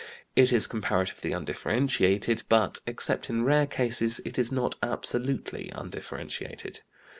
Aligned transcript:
It 0.35 0.51
is 0.51 0.65
comparatively 0.65 1.31
undifferentiated, 1.31 2.41
but 2.49 2.79
except 2.87 3.29
in 3.29 3.43
rare 3.45 3.67
cases 3.67 4.19
it 4.25 4.39
is 4.39 4.51
not 4.51 4.73
absolutely 4.81 5.69
undifferentiated. 5.75 6.79